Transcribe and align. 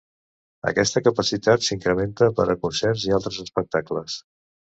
Aquesta 0.69 1.01
capacitat 1.07 1.67
s'incrementa 1.67 2.31
per 2.39 2.47
a 2.53 2.57
concerts 2.65 3.05
i 3.09 3.15
altres 3.19 3.39
espectacles. 3.47 4.19